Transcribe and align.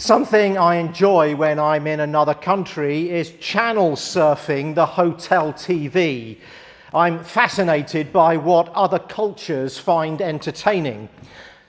Something 0.00 0.56
I 0.56 0.76
enjoy 0.76 1.36
when 1.36 1.58
I'm 1.58 1.86
in 1.86 2.00
another 2.00 2.32
country 2.32 3.10
is 3.10 3.32
channel 3.32 3.96
surfing 3.96 4.74
the 4.74 4.86
hotel 4.86 5.52
TV. 5.52 6.38
I'm 6.94 7.22
fascinated 7.22 8.10
by 8.10 8.38
what 8.38 8.70
other 8.70 8.98
cultures 8.98 9.76
find 9.76 10.22
entertaining. 10.22 11.10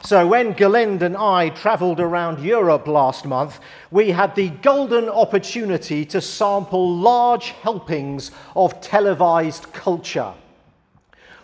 So, 0.06 0.26
when 0.26 0.54
Galind 0.54 1.02
and 1.02 1.17
I 1.17 1.49
travelled 1.49 1.99
around 1.99 2.42
Europe 2.42 2.88
last 2.88 3.26
month, 3.26 3.60
we 3.92 4.12
had 4.12 4.34
the 4.36 4.48
golden 4.48 5.10
opportunity 5.10 6.06
to 6.06 6.22
sample 6.22 6.96
large 6.96 7.50
helpings 7.50 8.32
of 8.56 8.79
televised 8.79 9.74
culture. 9.74 10.34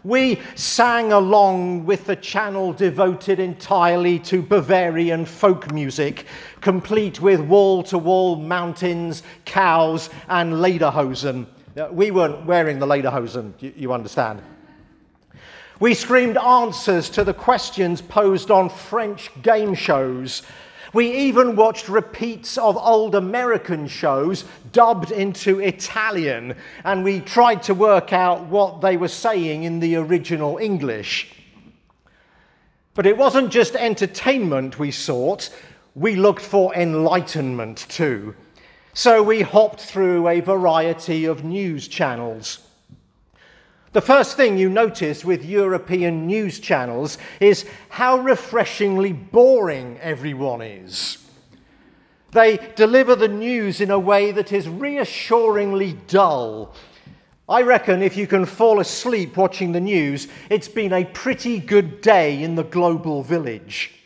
We 0.04 0.40
sang 0.56 1.12
along 1.12 1.86
with 1.86 2.06
the 2.06 2.16
channel 2.16 2.74
devoted 2.74 3.40
entirely 3.40 4.20
to 4.20 4.42
Bavarian 4.42 5.26
folk 5.26 5.74
music, 5.74 6.26
complete 6.62 7.20
with 7.20 7.42
wall 7.42 7.84
to 7.84 7.98
wall 7.98 8.36
mountains, 8.36 9.24
cows, 9.46 10.10
and 10.28 10.54
lederhosen. 10.54 11.48
Uh, 11.78 11.90
we 11.92 12.12
weren't 12.12 12.46
wearing 12.46 12.80
the 12.80 12.88
lederhosen, 12.88 13.54
you 13.60 13.94
understand. 13.94 14.42
We 15.80 15.94
screamed 15.94 16.38
answers 16.38 17.10
to 17.12 17.24
the 17.24 17.36
questions 17.36 18.02
posed 18.02 18.50
on 18.50 18.70
French 18.70 19.30
game 19.44 19.76
shows 19.76 20.42
we 20.94 21.12
even 21.12 21.56
watched 21.56 21.90
repeats 21.90 22.58
of 22.58 22.78
old 22.78 23.16
American 23.16 23.88
shows 23.88 24.46
dubbed 24.72 25.12
into 25.12 25.60
Italian, 25.60 26.56
and 26.84 27.04
we 27.04 27.20
tried 27.20 27.64
to 27.64 27.74
work 27.74 28.14
out 28.14 28.46
what 28.46 28.82
they 28.82 28.98
were 28.98 29.08
saying 29.08 29.64
in 29.64 29.80
the 29.80 29.96
original 29.96 30.58
English. 30.58 31.34
But 32.94 33.06
it 33.06 33.18
wasn't 33.18 33.52
just 33.52 33.76
entertainment 33.76 34.80
we 34.80 34.92
sought, 34.92 35.50
we 35.94 36.16
looked 36.16 36.42
for 36.42 36.74
enlightenment 36.76 37.86
too. 37.90 38.36
So 38.94 39.22
we 39.22 39.42
hopped 39.42 39.82
through 39.82 40.28
a 40.28 40.40
variety 40.40 41.26
of 41.26 41.44
news 41.44 41.88
channels. 41.88 42.67
The 43.94 44.02
first 44.02 44.36
thing 44.36 44.58
you 44.58 44.70
notice 44.70 45.24
with 45.24 45.46
European 45.46 46.28
news 46.28 46.60
channels 46.60 47.18
is 47.40 47.66
how 47.90 48.18
refreshingly 48.18 49.14
boring 49.14 49.98
everyone 50.02 50.62
is. 50.62 51.18
They 52.32 52.58
deliver 52.76 53.16
the 53.16 53.30
news 53.30 53.80
in 53.80 53.90
a 53.90 54.00
way 54.00 54.32
that 54.32 54.52
is 54.52 54.68
reassuringly 54.68 55.98
dull. 56.08 56.76
I 57.50 57.62
reckon 57.62 58.02
if 58.02 58.18
you 58.18 58.28
can 58.28 58.46
fall 58.46 58.82
asleep 58.82 59.38
watching 59.38 59.72
the 59.72 59.80
news, 59.80 60.28
it's 60.50 60.68
been 60.68 60.92
a 60.92 61.06
pretty 61.06 61.60
good 61.60 62.02
day 62.02 62.44
in 62.44 62.56
the 62.56 62.66
global 62.66 63.24
village. 63.24 63.97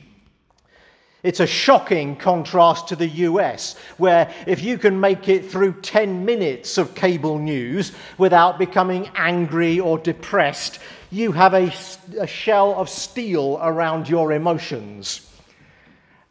It's 1.24 1.40
a 1.40 1.48
shocking 1.48 2.16
contrast 2.16 2.88
to 2.88 2.96
the 2.96 3.08
US, 3.08 3.76
where 3.98 4.34
if 4.48 4.64
you 4.64 4.80
can 4.80 5.00
make 5.00 5.30
it 5.30 5.52
through 5.52 5.82
10 5.82 6.26
minutes 6.26 6.80
of 6.80 6.96
cable 6.96 7.38
news 7.38 7.92
without 8.18 8.58
becoming 8.58 9.10
angry 9.16 9.80
or 9.80 10.00
depressed, 10.00 10.80
you 11.12 11.32
have 11.34 11.54
a, 11.54 11.72
a 12.20 12.26
shell 12.26 12.74
of 12.74 12.90
steel 12.90 13.60
around 13.62 14.10
your 14.10 14.32
emotions. 14.32 15.28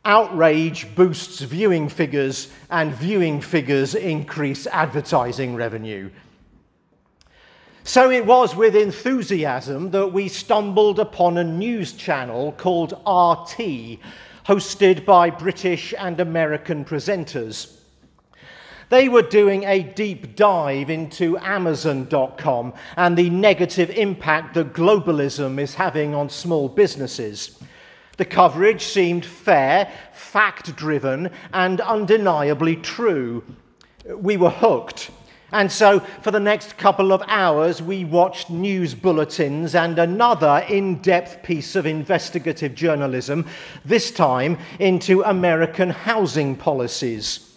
Outrage 0.05 0.93
boosts 0.97 1.41
viewing 1.41 1.89
figures, 1.89 2.51
and 2.69 2.93
viewing 2.93 3.41
figures 3.41 3.95
increase 3.95 4.67
advertising 4.67 5.55
revenue. 5.55 6.11
So 7.85 8.11
it 8.11 8.27
was 8.27 8.57
with 8.57 8.75
enthusiasm 8.75 9.91
that 9.93 10.09
we 10.09 10.29
stumbled 10.29 10.99
upon 10.99 11.39
a 11.39 11.45
news 11.45 11.93
channel 11.93 12.53
called 12.53 12.93
RT 13.07 14.01
hosted 14.51 15.05
by 15.05 15.31
British 15.31 15.95
and 15.97 16.19
American 16.19 16.85
presenters. 16.85 17.73
They 18.89 19.09
were 19.09 19.23
doing 19.23 19.63
a 19.63 19.85
deep 19.85 20.35
dive 20.35 20.91
into 20.91 21.39
Amazon.com 21.39 22.75
and 22.97 23.17
the 23.17 23.31
negative 23.31 23.91
impact 23.91 24.55
that 24.55 24.73
globalism 24.73 25.61
is 25.61 25.77
having 25.77 26.17
on 26.17 26.31
small 26.31 26.69
businesses. 26.69 27.63
The 28.17 28.25
coverage 28.25 28.83
seemed 28.83 29.25
fair, 29.25 29.89
fact 30.11 30.75
driven, 30.75 31.31
and 31.53 31.81
undeniably 31.81 32.75
true. 32.75 33.45
We 34.05 34.37
were 34.37 34.51
hooked. 34.51 35.13
And 35.53 35.73
so, 35.73 36.01
for 36.23 36.31
the 36.31 36.39
next 36.39 36.79
couple 36.79 37.13
of 37.13 37.23
hours, 37.27 37.83
we 37.83 38.05
watched 38.05 38.51
news 38.51 38.95
bulletins 38.95 39.75
and 39.75 39.99
another 39.99 40.65
in 40.69 40.97
depth 41.03 41.43
piece 41.43 41.75
of 41.75 41.87
investigative 41.87 42.75
journalism, 42.75 43.47
this 43.85 44.13
time 44.13 44.59
into 44.79 45.23
American 45.23 45.91
housing 45.91 46.55
policies. 46.55 47.51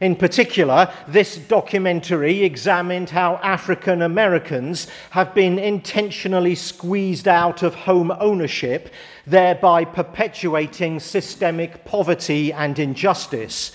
In 0.00 0.14
particular, 0.14 0.92
this 1.08 1.36
documentary 1.38 2.42
examined 2.42 3.10
how 3.10 3.36
African 3.36 4.02
Americans 4.02 4.88
have 5.10 5.34
been 5.34 5.58
intentionally 5.58 6.54
squeezed 6.54 7.26
out 7.26 7.62
of 7.62 7.74
home 7.74 8.12
ownership, 8.20 8.92
thereby 9.26 9.86
perpetuating 9.86 11.00
systemic 11.00 11.86
poverty 11.86 12.52
and 12.52 12.78
injustice. 12.78 13.72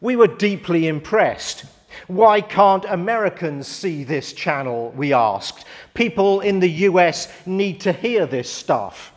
We 0.00 0.14
were 0.14 0.28
deeply 0.28 0.86
impressed. 0.86 1.64
Why 2.06 2.40
can't 2.40 2.84
Americans 2.84 3.66
see 3.66 4.04
this 4.04 4.32
channel? 4.32 4.92
We 4.96 5.12
asked. 5.12 5.64
People 5.94 6.40
in 6.40 6.60
the 6.60 6.70
US 6.88 7.28
need 7.46 7.80
to 7.80 7.92
hear 7.92 8.26
this 8.26 8.50
stuff. 8.50 9.12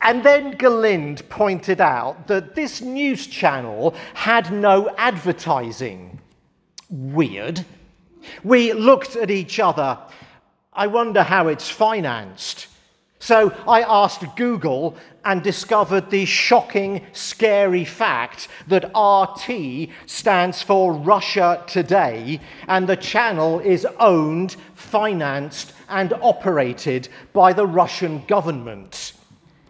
And 0.00 0.22
then 0.22 0.56
Galind 0.56 1.28
pointed 1.28 1.80
out 1.80 2.28
that 2.28 2.54
this 2.54 2.80
news 2.80 3.26
channel 3.26 3.94
had 4.14 4.52
no 4.52 4.88
advertising. 4.96 6.20
Weird. 6.88 7.64
We 8.44 8.72
looked 8.72 9.16
at 9.16 9.30
each 9.30 9.58
other. 9.58 9.98
I 10.72 10.86
wonder 10.86 11.24
how 11.24 11.48
it's 11.48 11.68
financed. 11.68 12.68
So 13.18 13.52
I 13.66 13.82
asked 13.82 14.24
Google 14.36 14.96
and 15.26 15.42
discovered 15.42 16.08
the 16.10 16.24
shocking, 16.24 17.04
scary 17.12 17.84
fact 17.84 18.46
that 18.68 18.92
RT 18.96 19.90
stands 20.06 20.62
for 20.62 20.92
Russia 20.92 21.64
Today, 21.66 22.40
and 22.68 22.86
the 22.86 22.96
channel 22.96 23.58
is 23.58 23.84
owned, 23.98 24.54
financed, 24.74 25.72
and 25.88 26.12
operated 26.22 27.08
by 27.32 27.52
the 27.52 27.66
Russian 27.66 28.24
government. 28.26 29.14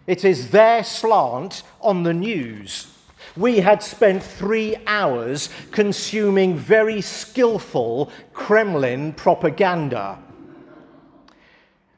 It 0.05 0.23
is 0.23 0.51
their 0.51 0.83
slant 0.83 1.63
on 1.81 2.03
the 2.03 2.13
news. 2.13 2.93
We 3.35 3.61
had 3.61 3.81
spent 3.81 4.21
three 4.21 4.75
hours 4.85 5.49
consuming 5.71 6.55
very 6.55 7.01
skillful 7.01 8.11
Kremlin 8.31 9.13
propaganda. 9.13 10.19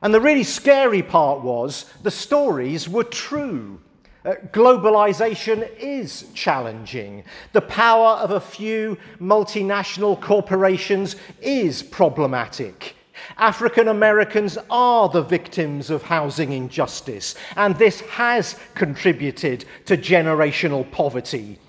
And 0.01 0.13
the 0.13 0.21
really 0.21 0.43
scary 0.43 1.03
part 1.03 1.41
was 1.41 1.85
the 2.03 2.11
stories 2.11 2.87
were 2.87 3.03
true. 3.03 3.81
Uh, 4.25 4.33
globalization 4.51 5.69
is 5.77 6.25
challenging. 6.33 7.23
The 7.53 7.61
power 7.61 8.17
of 8.17 8.31
a 8.31 8.39
few 8.39 8.97
multinational 9.19 10.19
corporations 10.19 11.15
is 11.41 11.83
problematic. 11.83 12.95
African 13.37 13.87
Americans 13.87 14.57
are 14.69 15.09
the 15.09 15.21
victims 15.21 15.89
of 15.89 16.03
housing 16.03 16.53
injustice, 16.53 17.35
and 17.55 17.75
this 17.77 18.01
has 18.01 18.57
contributed 18.75 19.65
to 19.85 19.97
generational 19.97 20.89
poverty. 20.91 21.59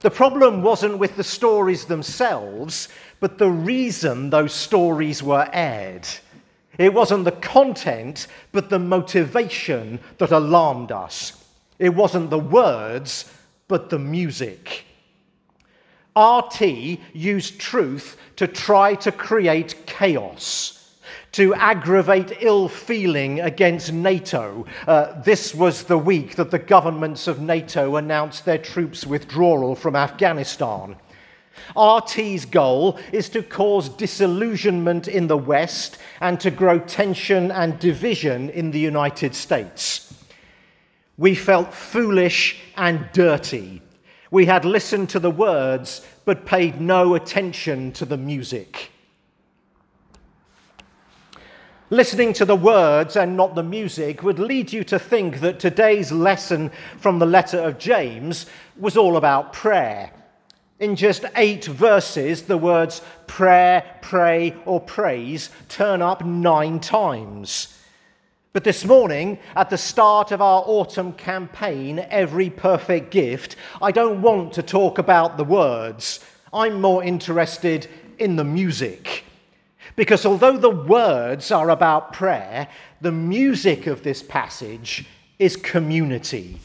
The 0.00 0.10
problem 0.10 0.62
wasn't 0.62 0.98
with 0.98 1.16
the 1.16 1.24
stories 1.24 1.84
themselves, 1.84 2.88
but 3.20 3.36
the 3.36 3.50
reason 3.50 4.30
those 4.30 4.54
stories 4.54 5.22
were 5.22 5.48
aired. 5.52 6.08
It 6.80 6.94
wasn't 6.94 7.26
the 7.26 7.32
content, 7.32 8.26
but 8.52 8.70
the 8.70 8.78
motivation 8.78 10.00
that 10.16 10.32
alarmed 10.32 10.90
us. 10.90 11.44
It 11.78 11.90
wasn't 11.90 12.30
the 12.30 12.38
words, 12.38 13.30
but 13.68 13.90
the 13.90 13.98
music. 13.98 14.86
RT 16.16 16.62
used 17.12 17.60
truth 17.60 18.16
to 18.36 18.46
try 18.46 18.94
to 18.94 19.12
create 19.12 19.84
chaos, 19.84 20.96
to 21.32 21.52
aggravate 21.54 22.38
ill 22.40 22.66
feeling 22.66 23.40
against 23.40 23.92
NATO. 23.92 24.64
Uh, 24.86 25.20
this 25.20 25.54
was 25.54 25.82
the 25.82 25.98
week 25.98 26.36
that 26.36 26.50
the 26.50 26.58
governments 26.58 27.26
of 27.26 27.42
NATO 27.42 27.96
announced 27.96 28.46
their 28.46 28.56
troops' 28.56 29.06
withdrawal 29.06 29.74
from 29.74 29.94
Afghanistan. 29.94 30.96
RT's 31.76 32.44
goal 32.44 32.98
is 33.12 33.28
to 33.30 33.42
cause 33.42 33.88
disillusionment 33.88 35.08
in 35.08 35.26
the 35.26 35.36
West 35.36 35.98
and 36.20 36.38
to 36.40 36.50
grow 36.50 36.78
tension 36.78 37.50
and 37.50 37.78
division 37.78 38.50
in 38.50 38.70
the 38.70 38.78
United 38.78 39.34
States. 39.34 40.12
We 41.16 41.34
felt 41.34 41.74
foolish 41.74 42.58
and 42.76 43.08
dirty. 43.12 43.82
We 44.30 44.46
had 44.46 44.64
listened 44.64 45.10
to 45.10 45.18
the 45.18 45.30
words 45.30 46.06
but 46.24 46.46
paid 46.46 46.80
no 46.80 47.14
attention 47.14 47.92
to 47.92 48.04
the 48.04 48.16
music. 48.16 48.90
Listening 51.92 52.32
to 52.34 52.44
the 52.44 52.54
words 52.54 53.16
and 53.16 53.36
not 53.36 53.56
the 53.56 53.64
music 53.64 54.22
would 54.22 54.38
lead 54.38 54.72
you 54.72 54.84
to 54.84 54.98
think 54.98 55.40
that 55.40 55.58
today's 55.58 56.12
lesson 56.12 56.70
from 56.98 57.18
the 57.18 57.26
letter 57.26 57.58
of 57.58 57.78
James 57.78 58.46
was 58.78 58.96
all 58.96 59.16
about 59.16 59.52
prayer. 59.52 60.12
In 60.80 60.96
just 60.96 61.26
eight 61.36 61.66
verses, 61.66 62.44
the 62.44 62.56
words 62.56 63.02
prayer, 63.26 63.84
pray, 64.00 64.56
or 64.64 64.80
praise 64.80 65.50
turn 65.68 66.00
up 66.00 66.24
nine 66.24 66.80
times. 66.80 67.78
But 68.54 68.64
this 68.64 68.86
morning, 68.86 69.38
at 69.54 69.68
the 69.68 69.76
start 69.76 70.32
of 70.32 70.40
our 70.40 70.64
autumn 70.66 71.12
campaign, 71.12 71.98
Every 72.08 72.48
Perfect 72.48 73.10
Gift, 73.10 73.56
I 73.82 73.92
don't 73.92 74.22
want 74.22 74.54
to 74.54 74.62
talk 74.62 74.96
about 74.96 75.36
the 75.36 75.44
words. 75.44 76.18
I'm 76.50 76.80
more 76.80 77.04
interested 77.04 77.86
in 78.18 78.36
the 78.36 78.44
music. 78.44 79.24
Because 79.96 80.24
although 80.24 80.56
the 80.56 80.70
words 80.70 81.52
are 81.52 81.68
about 81.68 82.14
prayer, 82.14 82.68
the 83.02 83.12
music 83.12 83.86
of 83.86 84.02
this 84.02 84.22
passage 84.22 85.04
is 85.38 85.56
community. 85.56 86.58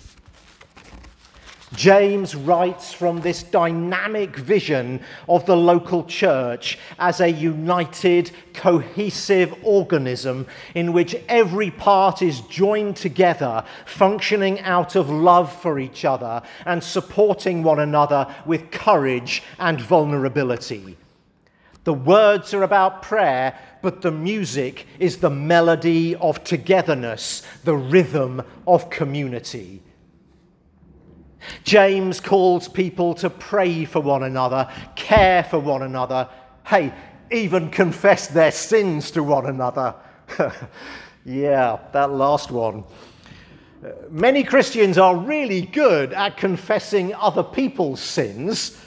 James 1.75 2.35
writes 2.35 2.93
from 2.93 3.21
this 3.21 3.43
dynamic 3.43 4.35
vision 4.35 5.01
of 5.27 5.45
the 5.45 5.57
local 5.57 6.03
church 6.05 6.79
as 6.97 7.19
a 7.19 7.29
united, 7.29 8.31
cohesive 8.53 9.53
organism 9.63 10.47
in 10.73 10.93
which 10.93 11.15
every 11.27 11.69
part 11.69 12.21
is 12.21 12.41
joined 12.41 12.95
together, 12.95 13.63
functioning 13.85 14.59
out 14.61 14.95
of 14.95 15.09
love 15.09 15.51
for 15.61 15.77
each 15.77 16.05
other 16.05 16.41
and 16.65 16.83
supporting 16.83 17.61
one 17.61 17.79
another 17.79 18.33
with 18.45 18.71
courage 18.71 19.43
and 19.59 19.81
vulnerability. 19.81 20.97
The 21.83 21.93
words 21.93 22.53
are 22.53 22.63
about 22.63 23.03
prayer, 23.03 23.59
but 23.81 24.01
the 24.01 24.11
music 24.11 24.87
is 24.97 25.17
the 25.17 25.29
melody 25.29 26.15
of 26.15 26.43
togetherness, 26.43 27.43
the 27.63 27.75
rhythm 27.75 28.41
of 28.65 28.89
community. 28.89 29.81
James 31.63 32.19
calls 32.19 32.67
people 32.67 33.13
to 33.15 33.29
pray 33.29 33.85
for 33.85 34.01
one 34.01 34.23
another, 34.23 34.69
care 34.95 35.43
for 35.43 35.59
one 35.59 35.81
another, 35.81 36.29
hey, 36.65 36.93
even 37.31 37.69
confess 37.69 38.27
their 38.27 38.51
sins 38.51 39.11
to 39.11 39.23
one 39.23 39.45
another. 39.45 39.95
yeah, 41.25 41.79
that 41.91 42.11
last 42.11 42.51
one. 42.51 42.83
Many 44.09 44.43
Christians 44.43 44.97
are 44.97 45.15
really 45.15 45.61
good 45.61 46.13
at 46.13 46.37
confessing 46.37 47.13
other 47.13 47.43
people's 47.43 48.01
sins, 48.01 48.81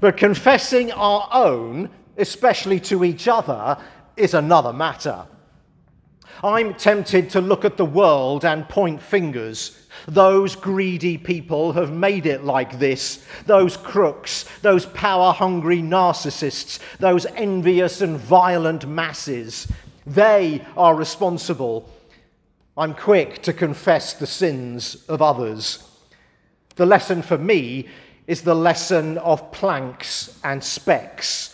but 0.00 0.16
confessing 0.16 0.90
our 0.92 1.28
own, 1.32 1.90
especially 2.16 2.80
to 2.80 3.04
each 3.04 3.28
other, 3.28 3.78
is 4.16 4.34
another 4.34 4.72
matter. 4.72 5.26
I'm 6.42 6.74
tempted 6.74 7.30
to 7.30 7.40
look 7.40 7.64
at 7.64 7.76
the 7.76 7.84
world 7.84 8.44
and 8.44 8.68
point 8.68 9.00
fingers. 9.00 9.78
Those 10.06 10.56
greedy 10.56 11.16
people 11.16 11.72
have 11.72 11.92
made 11.92 12.26
it 12.26 12.44
like 12.44 12.78
this. 12.78 13.24
Those 13.46 13.76
crooks, 13.76 14.44
those 14.62 14.86
power 14.86 15.32
hungry 15.32 15.80
narcissists, 15.80 16.78
those 16.98 17.26
envious 17.26 18.00
and 18.00 18.18
violent 18.18 18.86
masses, 18.86 19.68
they 20.06 20.66
are 20.76 20.94
responsible. 20.94 21.88
I'm 22.76 22.94
quick 22.94 23.42
to 23.42 23.52
confess 23.52 24.12
the 24.12 24.26
sins 24.26 25.04
of 25.08 25.22
others. 25.22 25.88
The 26.76 26.86
lesson 26.86 27.22
for 27.22 27.38
me 27.38 27.88
is 28.26 28.42
the 28.42 28.56
lesson 28.56 29.18
of 29.18 29.52
planks 29.52 30.38
and 30.42 30.62
specks. 30.62 31.53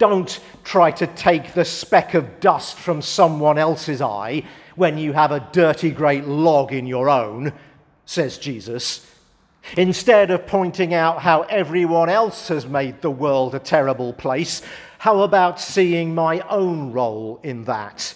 Don't 0.00 0.40
try 0.64 0.90
to 0.92 1.06
take 1.06 1.52
the 1.52 1.64
speck 1.66 2.14
of 2.14 2.40
dust 2.40 2.78
from 2.78 3.02
someone 3.02 3.58
else's 3.58 4.00
eye 4.00 4.44
when 4.74 4.96
you 4.96 5.12
have 5.12 5.30
a 5.30 5.46
dirty 5.52 5.90
great 5.90 6.24
log 6.24 6.72
in 6.72 6.86
your 6.86 7.10
own, 7.10 7.52
says 8.06 8.38
Jesus. 8.38 9.06
Instead 9.76 10.30
of 10.30 10.46
pointing 10.46 10.94
out 10.94 11.20
how 11.20 11.42
everyone 11.42 12.08
else 12.08 12.48
has 12.48 12.66
made 12.66 13.02
the 13.02 13.10
world 13.10 13.54
a 13.54 13.58
terrible 13.58 14.14
place, 14.14 14.62
how 14.96 15.20
about 15.20 15.60
seeing 15.60 16.14
my 16.14 16.40
own 16.48 16.92
role 16.92 17.38
in 17.42 17.64
that? 17.64 18.14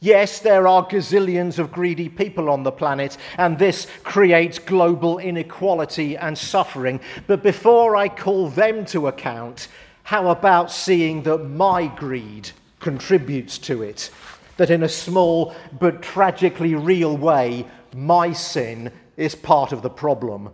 Yes, 0.00 0.38
there 0.38 0.68
are 0.68 0.86
gazillions 0.86 1.58
of 1.58 1.72
greedy 1.72 2.10
people 2.10 2.50
on 2.50 2.62
the 2.62 2.70
planet, 2.70 3.16
and 3.38 3.58
this 3.58 3.86
creates 4.02 4.58
global 4.58 5.18
inequality 5.18 6.14
and 6.18 6.36
suffering. 6.36 7.00
But 7.26 7.42
before 7.42 7.96
I 7.96 8.10
call 8.10 8.50
them 8.50 8.84
to 8.86 9.08
account, 9.08 9.68
how 10.08 10.30
about 10.30 10.72
seeing 10.72 11.24
that 11.24 11.36
my 11.36 11.86
greed 11.86 12.50
contributes 12.80 13.58
to 13.58 13.82
it? 13.82 14.08
That 14.56 14.70
in 14.70 14.82
a 14.82 14.88
small 14.88 15.54
but 15.78 16.00
tragically 16.00 16.74
real 16.74 17.14
way, 17.14 17.66
my 17.94 18.32
sin 18.32 18.90
is 19.18 19.34
part 19.34 19.70
of 19.70 19.82
the 19.82 19.90
problem. 19.90 20.48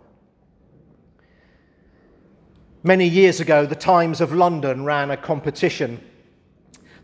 Many 2.83 3.07
years 3.07 3.39
ago, 3.39 3.65
the 3.65 3.75
Times 3.75 4.19
of 4.19 4.33
London 4.33 4.83
ran 4.83 5.09
a 5.09 5.15
competition. 5.15 6.01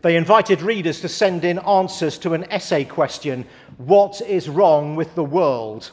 They 0.02 0.14
invited 0.14 0.60
readers 0.60 1.00
to 1.00 1.08
send 1.08 1.46
in 1.46 1.58
answers 1.60 2.18
to 2.18 2.34
an 2.34 2.44
essay 2.52 2.84
question 2.84 3.46
What 3.78 4.20
is 4.20 4.50
wrong 4.50 4.94
with 4.94 5.14
the 5.14 5.24
world? 5.24 5.90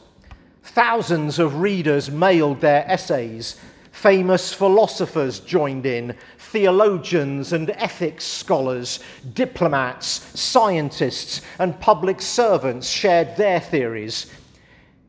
Thousands 0.61 1.39
of 1.39 1.61
readers 1.61 2.11
mailed 2.11 2.59
their 2.59 2.83
essays. 2.85 3.55
Famous 3.99 4.53
philosophers 4.53 5.41
joined 5.41 5.85
in, 5.85 6.15
theologians 6.37 7.51
and 7.51 7.69
ethics 7.71 8.23
scholars, 8.23 9.01
diplomats, 9.33 10.07
scientists, 10.39 11.41
and 11.59 11.77
public 11.81 12.21
servants 12.21 12.87
shared 12.87 13.35
their 13.35 13.59
theories, 13.59 14.31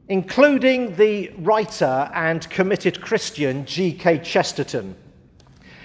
including 0.09 0.97
the 0.97 1.31
writer 1.39 2.11
and 2.13 2.51
committed 2.51 3.01
Christian 3.01 3.65
G.K. 3.65 4.19
Chesterton. 4.25 4.97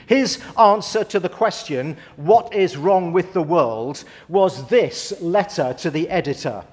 His 0.07 0.41
answer 0.57 1.03
to 1.03 1.19
the 1.19 1.29
question, 1.29 1.97
What 2.15 2.55
is 2.55 2.75
wrong 2.75 3.13
with 3.13 3.33
the 3.33 3.43
world? 3.43 4.03
was 4.27 4.67
this 4.69 5.13
letter 5.21 5.75
to 5.75 5.91
the 5.91 6.09
editor 6.09 6.63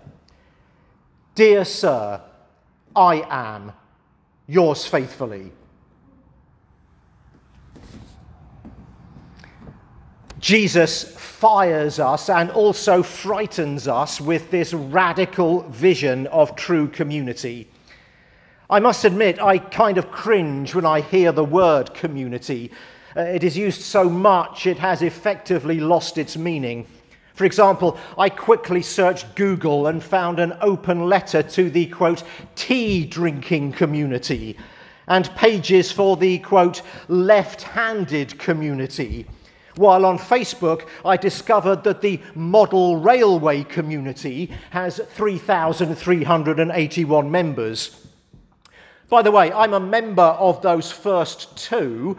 Dear 1.34 1.67
Sir, 1.67 2.23
I 2.96 3.23
am 3.29 3.73
yours 4.46 4.87
faithfully. 4.87 5.52
Jesus 10.43 11.05
fires 11.05 12.00
us 12.00 12.29
and 12.29 12.50
also 12.50 13.05
frightens 13.05 13.87
us 13.87 14.21
with 14.21 14.50
this 14.50 14.75
radical 14.75 15.62
vision 15.69 16.27
of 16.27 16.56
true 16.56 16.89
community. 16.89 17.69
I 18.69 18.81
must 18.81 19.05
admit, 19.05 19.41
I 19.41 19.58
kind 19.58 19.99
of 19.99 20.11
cringe 20.11 20.75
when 20.75 20.84
I 20.84 21.01
hear 21.01 21.31
the 21.31 21.44
word 21.44 21.94
community. 21.94 22.72
Uh, 23.17 23.20
it 23.20 23.44
is 23.44 23.56
used 23.56 23.82
so 23.82 24.11
much, 24.11 24.67
it 24.67 24.79
has 24.79 25.01
effectively 25.01 25.79
lost 25.79 26.19
its 26.19 26.37
meaning. 26.37 26.89
For 27.34 27.44
example, 27.44 27.96
I 28.19 28.29
quickly 28.29 28.82
searched 28.82 29.37
Google 29.37 29.87
and 29.87 30.03
found 30.03 30.41
an 30.41 30.56
open 30.61 31.08
letter 31.08 31.44
to 31.44 31.70
the 31.70 31.87
quote, 31.87 32.25
tea 32.56 33.06
drinking 33.06 33.72
community, 33.75 34.56
and 35.06 35.31
pages 35.37 35.93
for 35.93 36.17
the 36.17 36.41
quote, 36.41 36.82
left 37.06 37.63
handed 37.63 38.41
community 38.41 39.29
while 39.76 40.05
on 40.05 40.19
Facebook, 40.19 40.88
I 41.05 41.17
discovered 41.17 41.84
that 41.84 42.02
the 42.02 42.20
model 42.34 42.96
railway 42.96 43.62
community 43.64 44.52
has 44.70 44.98
3,381 44.98 47.31
members. 47.31 48.06
By 49.08 49.22
the 49.22 49.31
way, 49.31 49.52
I'm 49.52 49.74
a 49.74 49.81
member 49.81 50.22
of 50.22 50.62
those 50.62 50.91
first 50.91 51.56
two, 51.56 52.17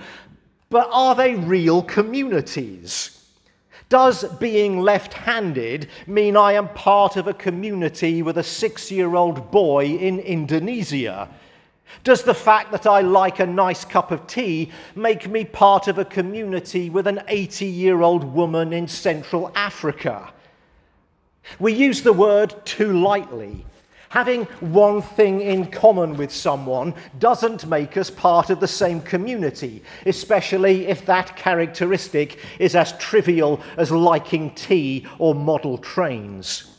but 0.69 0.87
are 0.91 1.15
they 1.15 1.35
real 1.35 1.81
communities? 1.81 3.19
Does 3.89 4.23
being 4.39 4.79
left 4.79 5.13
handed 5.13 5.87
mean 6.07 6.35
I 6.35 6.53
am 6.53 6.69
part 6.69 7.15
of 7.15 7.27
a 7.27 7.33
community 7.33 8.23
with 8.23 8.37
a 8.37 8.43
six 8.43 8.91
year 8.91 9.15
old 9.15 9.51
boy 9.51 9.85
in 9.85 10.19
Indonesia? 10.19 11.29
Does 12.03 12.23
the 12.23 12.33
fact 12.33 12.71
that 12.71 12.87
I 12.87 13.01
like 13.01 13.39
a 13.39 13.45
nice 13.45 13.85
cup 13.85 14.11
of 14.11 14.27
tea 14.27 14.71
make 14.95 15.29
me 15.29 15.45
part 15.45 15.87
of 15.87 15.97
a 15.97 16.05
community 16.05 16.89
with 16.89 17.07
an 17.07 17.21
80 17.27 17.65
year 17.65 18.01
old 18.01 18.23
woman 18.23 18.73
in 18.73 18.87
Central 18.87 19.51
Africa? 19.55 20.33
We 21.59 21.73
use 21.73 22.01
the 22.01 22.13
word 22.13 22.65
too 22.65 22.93
lightly. 22.93 23.65
Having 24.09 24.45
one 24.59 25.01
thing 25.01 25.41
in 25.41 25.71
common 25.71 26.17
with 26.17 26.31
someone 26.31 26.93
doesn't 27.17 27.65
make 27.65 27.97
us 27.97 28.11
part 28.11 28.51
of 28.51 28.59
the 28.59 28.67
same 28.67 29.01
community, 29.01 29.81
especially 30.05 30.85
if 30.85 31.03
that 31.07 31.35
characteristic 31.35 32.37
is 32.59 32.75
as 32.75 32.95
trivial 32.99 33.59
as 33.75 33.91
liking 33.91 34.53
tea 34.53 35.07
or 35.17 35.33
model 35.33 35.79
trains. 35.79 36.72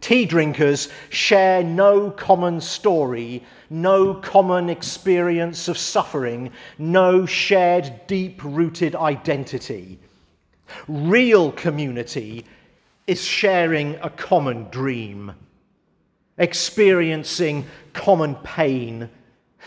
Tea 0.00 0.24
drinkers 0.24 0.88
share 1.08 1.64
no 1.64 2.10
common 2.10 2.60
story, 2.60 3.42
no 3.70 4.14
common 4.14 4.68
experience 4.68 5.68
of 5.68 5.78
suffering, 5.78 6.50
no 6.78 7.26
shared 7.26 8.06
deep 8.06 8.40
rooted 8.44 8.94
identity. 8.94 9.98
Real 10.86 11.50
community 11.52 12.44
is 13.06 13.24
sharing 13.24 13.94
a 13.96 14.10
common 14.10 14.68
dream, 14.70 15.32
experiencing 16.38 17.66
common 17.92 18.34
pain, 18.36 19.08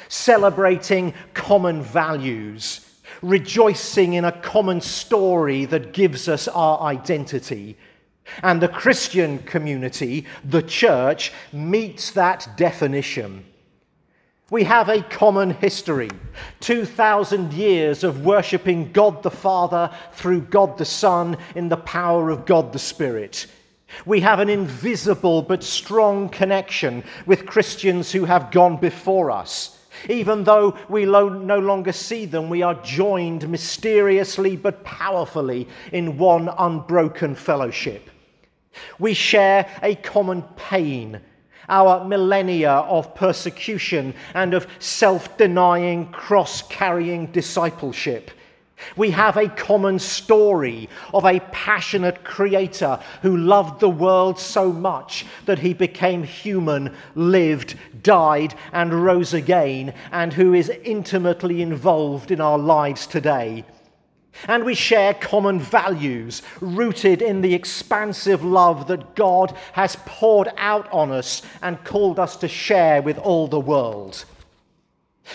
celebrating 0.08 1.14
common 1.34 1.82
values, 1.82 2.86
rejoicing 3.22 4.14
in 4.14 4.26
a 4.26 4.32
common 4.32 4.80
story 4.82 5.66
that 5.66 5.94
gives 5.94 6.28
us 6.28 6.48
our 6.48 6.80
identity. 6.82 7.78
And 8.44 8.62
the 8.62 8.68
Christian 8.68 9.40
community, 9.40 10.26
the 10.44 10.62
church, 10.62 11.32
meets 11.52 12.12
that 12.12 12.48
definition. 12.58 13.46
We 14.52 14.64
have 14.64 14.90
a 14.90 15.04
common 15.04 15.52
history 15.52 16.10
2,000 16.62 17.54
years 17.54 18.04
of 18.04 18.26
worshipping 18.26 18.92
God 18.92 19.22
the 19.22 19.30
Father 19.30 19.92
through 20.14 20.42
God 20.42 20.80
the 20.80 20.86
Son 20.86 21.38
in 21.54 21.70
the 21.70 21.78
power 21.78 22.32
of 22.32 22.46
God 22.46 22.74
the 22.74 22.80
Spirit. 22.80 23.46
We 24.06 24.22
have 24.22 24.40
an 24.40 24.50
invisible 24.50 25.44
but 25.44 25.64
strong 25.64 26.30
connection 26.30 27.04
with 27.28 27.46
Christians 27.46 28.12
who 28.12 28.26
have 28.26 28.52
gone 28.52 28.78
before 28.78 29.30
us. 29.30 29.78
Even 30.08 30.44
though 30.46 30.78
we 30.88 31.06
lo- 31.06 31.30
no 31.30 31.60
longer 31.60 31.92
see 31.92 32.26
them, 32.26 32.50
we 32.50 32.62
are 32.62 32.76
joined 32.84 33.48
mysteriously 33.50 34.56
but 34.56 34.84
powerfully 34.84 35.68
in 35.92 36.18
one 36.18 36.50
unbroken 36.58 37.36
fellowship. 37.36 38.10
We 39.00 39.14
share 39.14 39.68
a 39.82 39.96
common 39.96 40.44
pain 40.56 41.22
our 41.70 42.04
millennia 42.04 42.72
of 42.72 43.16
persecution 43.16 44.14
and 44.34 44.54
of 44.54 44.68
self 44.80 45.38
denying, 45.38 46.12
cross 46.12 46.64
carrying 46.64 47.28
discipleship. 47.28 48.32
We 48.96 49.12
have 49.12 49.36
a 49.36 49.50
common 49.50 50.00
story 50.00 50.90
of 51.14 51.26
a 51.26 51.42
passionate 51.52 52.24
creator 52.24 53.00
who 53.22 53.36
loved 53.36 53.82
the 53.82 53.90
world 53.90 54.40
so 54.40 54.72
much 54.72 55.26
that 55.46 55.60
he 55.60 55.74
became 55.74 56.24
human, 56.24 56.96
lived, 57.14 57.76
died, 58.02 58.56
and 58.72 59.04
rose 59.04 59.34
again, 59.34 59.94
and 60.14 60.32
who 60.32 60.54
is 60.54 60.72
intimately 60.84 61.62
involved 61.62 62.32
in 62.32 62.40
our 62.40 62.58
lives 62.58 63.06
today. 63.06 63.66
And 64.48 64.64
we 64.64 64.74
share 64.74 65.14
common 65.14 65.60
values 65.60 66.42
rooted 66.62 67.22
in 67.22 67.42
the 67.42 67.54
expansive 67.54 68.44
love 68.44 68.88
that 68.88 69.16
God 69.16 69.56
has 69.74 69.98
poured 70.06 70.50
out 70.58 70.90
on 70.92 71.12
us 71.12 71.42
and 71.62 71.84
called 71.84 72.20
us 72.20 72.36
to 72.38 72.48
share 72.48 73.02
with 73.02 73.18
all 73.18 73.48
the 73.48 73.60
world. 73.60 74.26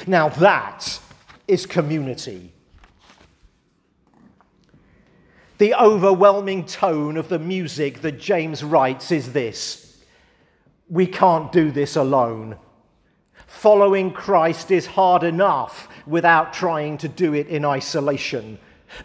Now, 0.06 0.28
that 0.30 1.00
is 1.46 1.66
community. 1.66 2.52
The 5.58 5.74
overwhelming 5.74 6.64
tone 6.64 7.16
of 7.16 7.28
the 7.28 7.38
music 7.38 8.00
that 8.00 8.18
James 8.18 8.64
writes 8.64 9.12
is 9.12 9.32
this 9.32 10.04
We 10.88 11.06
can't 11.06 11.52
do 11.52 11.70
this 11.70 11.94
alone. 11.94 12.56
Following 13.46 14.12
Christ 14.12 14.70
is 14.72 14.86
hard 14.86 15.22
enough 15.22 15.88
without 16.06 16.52
trying 16.52 16.98
to 16.98 17.08
do 17.08 17.34
it 17.34 17.46
in 17.46 17.64
isolation. 17.64 18.58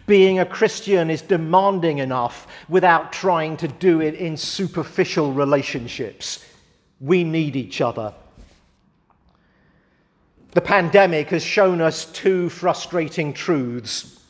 Being 0.06 0.38
a 0.38 0.46
Christian 0.46 1.10
is 1.10 1.22
demanding 1.22 1.98
enough 1.98 2.46
without 2.68 3.12
trying 3.12 3.56
to 3.58 3.68
do 3.68 4.00
it 4.00 4.14
in 4.14 4.36
superficial 4.36 5.32
relationships. 5.32 6.44
We 7.00 7.24
need 7.24 7.56
each 7.56 7.80
other. 7.80 8.14
The 10.52 10.60
pandemic 10.60 11.28
has 11.30 11.44
shown 11.44 11.80
us 11.80 12.04
two 12.06 12.48
frustrating 12.48 13.32
truths. 13.32 14.20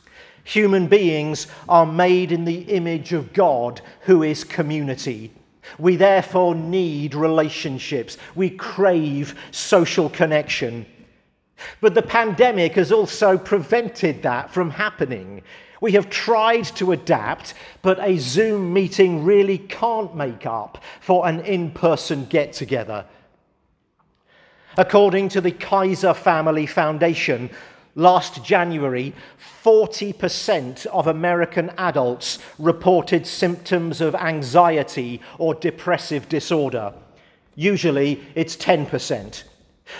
Human 0.43 0.87
beings 0.87 1.47
are 1.67 1.85
made 1.85 2.31
in 2.31 2.45
the 2.45 2.61
image 2.61 3.13
of 3.13 3.33
God, 3.33 3.81
who 4.01 4.23
is 4.23 4.43
community. 4.43 5.31
We 5.77 5.95
therefore 5.95 6.55
need 6.55 7.15
relationships. 7.15 8.17
We 8.35 8.49
crave 8.49 9.39
social 9.51 10.09
connection. 10.09 10.85
But 11.79 11.93
the 11.93 12.01
pandemic 12.01 12.73
has 12.73 12.91
also 12.91 13.37
prevented 13.37 14.23
that 14.23 14.53
from 14.53 14.71
happening. 14.71 15.41
We 15.81 15.93
have 15.93 16.09
tried 16.09 16.65
to 16.75 16.91
adapt, 16.91 17.53
but 17.81 17.99
a 17.99 18.17
Zoom 18.17 18.71
meeting 18.71 19.23
really 19.25 19.57
can't 19.57 20.15
make 20.15 20.45
up 20.45 20.83
for 20.99 21.27
an 21.27 21.39
in 21.41 21.71
person 21.71 22.25
get 22.25 22.53
together. 22.53 23.05
According 24.77 25.29
to 25.29 25.41
the 25.41 25.51
Kaiser 25.51 26.13
Family 26.13 26.65
Foundation, 26.65 27.49
last 27.95 28.43
January, 28.43 29.13
40% 29.63 30.85
of 30.87 31.07
American 31.07 31.71
adults 31.77 32.39
reported 32.57 33.27
symptoms 33.27 34.01
of 34.01 34.15
anxiety 34.15 35.19
or 35.37 35.53
depressive 35.55 36.29
disorder. 36.29 36.93
Usually 37.55 38.23
it's 38.33 38.55
10%. 38.55 39.43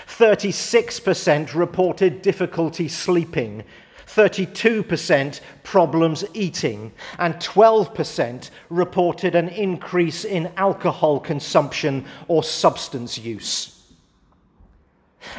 36% 0.06 1.54
reported 1.54 2.22
difficulty 2.22 2.88
sleeping, 2.88 3.64
32% 4.06 5.40
problems 5.62 6.24
eating, 6.34 6.92
and 7.18 7.34
12% 7.36 8.50
reported 8.68 9.34
an 9.34 9.48
increase 9.48 10.24
in 10.24 10.52
alcohol 10.56 11.18
consumption 11.20 12.04
or 12.28 12.42
substance 12.42 13.18
use. 13.18 13.82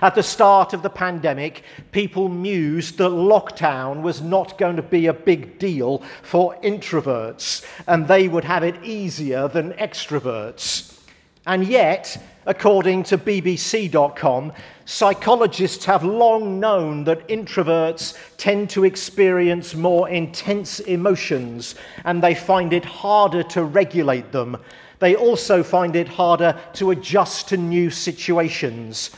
At 0.01 0.15
the 0.15 0.23
start 0.23 0.73
of 0.73 0.81
the 0.81 0.89
pandemic, 0.89 1.63
people 1.91 2.29
mused 2.29 2.97
that 2.97 3.09
lockdown 3.09 4.01
was 4.01 4.21
not 4.21 4.57
going 4.57 4.77
to 4.77 4.81
be 4.81 5.07
a 5.07 5.13
big 5.13 5.59
deal 5.59 6.01
for 6.21 6.55
introverts 6.61 7.65
and 7.85 8.07
they 8.07 8.27
would 8.27 8.45
have 8.45 8.63
it 8.63 8.81
easier 8.83 9.47
than 9.47 9.73
extroverts. 9.73 10.92
And 11.45 11.65
yet, 11.65 12.17
According 12.45 13.03
to 13.03 13.17
BBC.com, 13.17 14.51
psychologists 14.83 15.85
have 15.85 16.03
long 16.03 16.59
known 16.59 17.05
that 17.05 17.25
introverts 17.29 18.17
tend 18.35 18.69
to 18.71 18.83
experience 18.83 19.75
more 19.75 20.09
intense 20.09 20.81
emotions 20.81 21.75
and 22.03 22.21
they 22.21 22.35
find 22.35 22.73
it 22.73 22.83
harder 22.83 23.43
to 23.43 23.63
regulate 23.63 24.33
them. 24.33 24.57
They 24.99 25.15
also 25.15 25.63
find 25.63 25.95
it 25.95 26.09
harder 26.09 26.59
to 26.73 26.91
adjust 26.91 27.47
to 27.49 27.57
new 27.57 27.89
situations, 27.89 29.11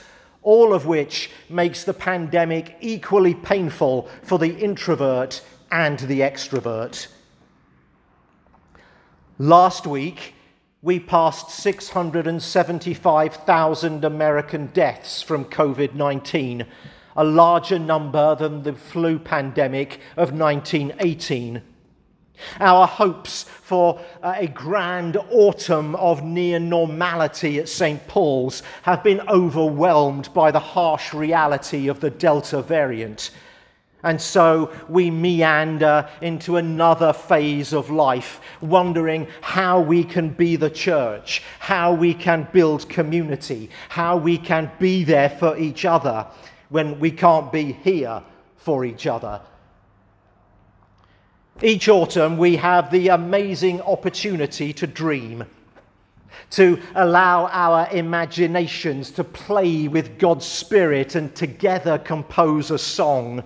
all 0.44 0.72
of 0.72 0.86
which 0.86 1.32
makes 1.50 1.84
the 1.84 1.96
pandemic 1.96 2.78
equally 2.80 3.34
painful 3.34 4.08
for 4.22 4.38
the 4.38 4.56
introvert 4.56 5.42
and 5.72 5.98
the 5.98 6.20
extrovert. 6.20 7.08
Last 9.40 9.88
week, 9.88 10.35
we 10.86 11.00
passed 11.00 11.50
675,000 11.50 14.06
American 14.06 14.68
deaths 14.68 15.24
from 15.24 15.46
COVID 15.46 15.96
19, 15.96 16.68
a 17.16 17.24
larger 17.24 17.80
number 17.80 18.36
than 18.36 18.62
the 18.62 18.74
flu 18.74 19.18
pandemic 19.18 20.00
of 20.16 20.32
1918. 20.32 21.64
Our 22.60 22.86
hopes 22.86 23.48
for 23.64 24.00
uh, 24.22 24.36
a 24.36 24.46
grand 24.46 25.18
autumn 25.32 25.96
of 25.96 26.24
near 26.24 26.60
normality 26.60 27.58
at 27.58 27.68
St. 27.68 28.08
Paul's 28.08 28.62
have 28.84 29.04
been 29.04 29.28
overwhelmed 29.28 30.32
by 30.36 30.52
the 30.52 30.60
harsh 30.60 31.16
reality 31.16 31.88
of 31.88 32.00
the 32.00 32.12
Delta 32.12 32.62
variant. 32.62 33.32
And 34.06 34.22
so 34.22 34.72
we 34.88 35.10
meander 35.10 36.08
into 36.22 36.58
another 36.58 37.12
phase 37.12 37.74
of 37.74 37.90
life, 37.90 38.40
wondering 38.62 39.28
how 39.42 39.82
we 39.82 40.04
can 40.04 40.30
be 40.30 40.56
the 40.58 40.70
church, 40.70 41.42
how 41.58 41.92
we 41.92 42.14
can 42.14 42.48
build 42.54 42.88
community, 42.88 43.72
how 43.90 44.18
we 44.18 44.38
can 44.38 44.72
be 44.78 45.04
there 45.04 45.32
for 45.32 45.58
each 45.58 45.86
other 45.86 46.28
when 46.70 47.00
we 47.00 47.10
can't 47.10 47.52
be 47.52 47.74
here 47.74 48.22
for 48.58 48.86
each 48.86 49.08
other. 49.08 49.42
Each 51.64 51.90
autumn, 51.90 52.38
we 52.38 52.58
have 52.58 52.92
the 52.92 53.08
amazing 53.08 53.82
opportunity 53.82 54.72
to 54.74 54.86
dream, 54.86 55.46
to 56.52 56.80
allow 56.94 57.48
our 57.48 57.90
imaginations 57.92 59.10
to 59.12 59.24
play 59.24 59.88
with 59.88 60.20
God's 60.20 60.46
Spirit 60.46 61.16
and 61.16 61.36
together 61.36 61.98
compose 61.98 62.70
a 62.70 62.78
song 62.78 63.44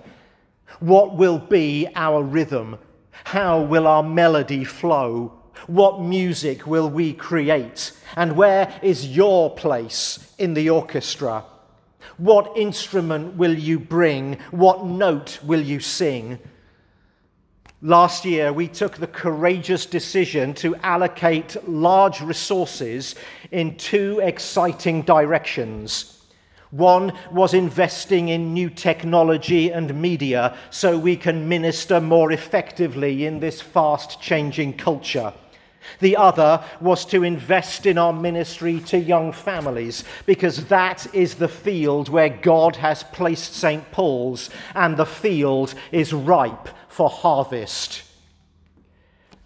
what 0.80 1.14
will 1.14 1.38
be 1.38 1.88
our 1.94 2.22
rhythm? 2.22 2.78
How 3.24 3.60
will 3.60 3.86
our 3.86 4.02
melody 4.02 4.64
flow? 4.64 5.40
What 5.66 6.00
music 6.00 6.66
will 6.66 6.88
we 6.88 7.12
create? 7.12 7.92
And 8.16 8.36
where 8.36 8.72
is 8.82 9.14
your 9.14 9.54
place 9.54 10.34
in 10.38 10.54
the 10.54 10.70
orchestra? 10.70 11.44
What 12.16 12.56
instrument 12.56 13.36
will 13.36 13.58
you 13.58 13.78
bring? 13.78 14.38
What 14.50 14.84
note 14.84 15.38
will 15.42 15.60
you 15.60 15.80
sing? 15.80 16.38
Last 17.82 18.26
year, 18.26 18.52
we 18.52 18.68
took 18.68 18.96
the 18.96 19.06
courageous 19.06 19.86
decision 19.86 20.52
to 20.54 20.76
allocate 20.76 21.56
large 21.66 22.20
resources 22.20 23.14
in 23.50 23.76
two 23.76 24.20
exciting 24.22 25.00
directions. 25.02 26.19
One 26.70 27.12
was 27.32 27.52
investing 27.52 28.28
in 28.28 28.54
new 28.54 28.70
technology 28.70 29.70
and 29.70 30.00
media 30.00 30.56
so 30.70 30.96
we 30.96 31.16
can 31.16 31.48
minister 31.48 32.00
more 32.00 32.30
effectively 32.30 33.26
in 33.26 33.40
this 33.40 33.60
fast 33.60 34.20
changing 34.20 34.76
culture. 34.76 35.32
The 35.98 36.16
other 36.16 36.62
was 36.80 37.04
to 37.06 37.24
invest 37.24 37.86
in 37.86 37.98
our 37.98 38.12
ministry 38.12 38.80
to 38.80 38.98
young 38.98 39.32
families 39.32 40.04
because 40.26 40.66
that 40.66 41.12
is 41.14 41.34
the 41.34 41.48
field 41.48 42.08
where 42.08 42.28
God 42.28 42.76
has 42.76 43.02
placed 43.02 43.54
St. 43.54 43.90
Paul's 43.90 44.50
and 44.74 44.96
the 44.96 45.06
field 45.06 45.74
is 45.90 46.12
ripe 46.12 46.68
for 46.88 47.10
harvest. 47.10 48.02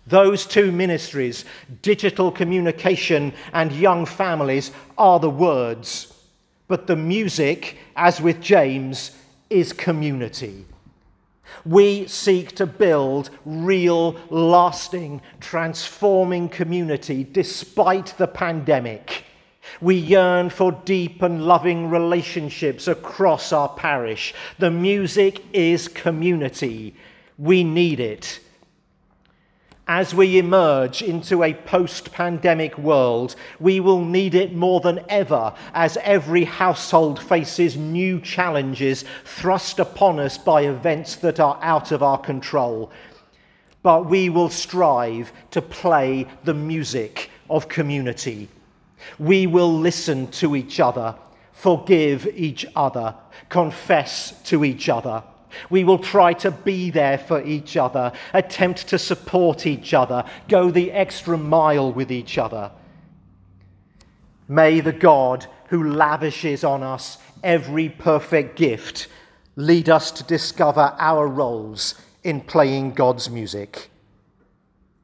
Those 0.07 0.45
two 0.45 0.71
ministries, 0.71 1.47
digital 1.81 2.31
communication 2.31 3.33
and 3.55 3.73
young 3.73 4.05
families, 4.05 4.71
are 4.99 5.19
the 5.19 5.31
words. 5.31 6.14
But 6.67 6.87
the 6.87 6.97
music, 6.97 7.77
as 7.97 8.21
with 8.21 8.41
James, 8.41 9.13
is 9.51 9.73
community. 9.73 10.65
We 11.65 12.07
seek 12.07 12.55
to 12.57 12.67
build 12.67 13.31
real, 13.45 14.17
lasting, 14.31 15.21
transforming 15.41 16.49
community 16.49 17.25
despite 17.31 18.15
the 18.19 18.27
pandemic. 18.27 19.25
We 19.81 19.97
yearn 19.97 20.51
for 20.51 20.73
deep 20.73 21.23
and 21.23 21.47
loving 21.47 21.91
relationships 21.91 22.87
across 22.89 23.53
our 23.53 23.69
parish. 23.69 24.35
The 24.59 24.71
music 24.71 25.43
is 25.53 25.89
community. 25.89 26.95
We 27.39 27.65
need 27.65 28.01
it 28.01 28.41
as 29.87 30.15
we 30.15 30.39
emerge 30.39 31.03
into 31.03 31.43
a 31.43 31.53
post 31.53 32.11
pandemic 32.13 32.79
world, 32.79 33.37
we 33.61 33.81
will 33.81 34.03
need 34.03 34.35
it 34.35 34.55
more 34.55 34.81
than 34.81 35.05
ever 35.09 35.53
as 35.75 35.99
every 35.99 36.45
household 36.45 37.21
faces 37.23 37.77
new 37.77 38.19
challenges 38.21 39.05
thrust 39.25 39.79
upon 39.79 40.19
us 40.19 40.39
by 40.39 40.63
events 40.63 41.17
that 41.17 41.39
are 41.39 41.59
out 41.61 41.93
of 41.93 42.03
our 42.03 42.19
control. 42.19 42.91
But 43.83 44.07
we 44.07 44.31
will 44.31 44.49
strive 44.49 45.33
to 45.51 45.61
play 45.61 46.27
the 46.45 46.55
music 46.55 47.31
of 47.51 47.69
community. 47.69 48.49
We 49.19 49.47
will 49.47 49.73
listen 49.73 50.29
to 50.29 50.57
each 50.57 50.81
other, 50.81 51.15
forgive 51.53 52.27
each 52.29 52.65
other, 52.75 53.15
confess 53.51 54.41
to 54.45 54.65
each 54.65 54.89
other 54.89 55.23
we 55.71 55.85
will 55.85 55.99
try 55.99 56.33
to 56.35 56.51
be 56.51 56.91
there 56.91 57.19
for 57.19 57.43
each 57.43 57.77
other, 57.77 58.13
attempt 58.33 58.89
to 58.89 58.99
support 58.99 59.67
each 59.67 59.95
other, 59.95 60.25
go 60.49 60.71
the 60.71 60.93
extra 60.93 61.37
mile 61.37 61.93
with 61.93 62.11
each 62.11 62.39
other. 62.39 62.71
May 64.49 64.81
the 64.81 64.93
God 64.93 65.47
who 65.69 65.93
lavishes 65.93 66.65
on 66.65 66.83
us 66.83 67.19
every 67.43 67.89
perfect 67.89 68.57
gift 68.57 69.09
lead 69.57 69.89
us 69.89 70.11
to 70.11 70.25
discover 70.25 70.95
our 70.99 71.27
roles 71.29 71.95
in 72.23 72.41
playing 72.41 72.93
God's 72.93 73.31
music. 73.31 73.91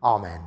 Amen. 0.02 0.40